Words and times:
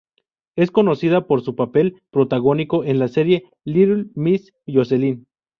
Es 0.55 0.71
conocida 0.71 1.27
por 1.27 1.43
su 1.43 1.55
papel 1.55 2.01
protagónico 2.09 2.83
en 2.83 2.97
la 2.97 3.07
serie 3.07 3.43
"Little 3.65 4.07
Miss 4.15 4.51
Jocelyn". 4.65 5.27